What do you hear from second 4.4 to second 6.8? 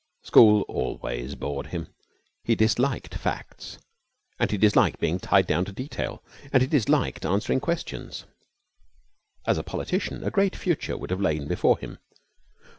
he disliked being tied down to detail, and he